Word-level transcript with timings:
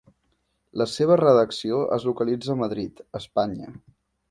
La 0.81 0.87
seva 0.93 1.17
redacció 1.21 1.83
es 1.99 2.07
localitza 2.09 2.55
a 2.55 2.57
Madrid, 2.65 3.05
Espanya. 3.21 3.71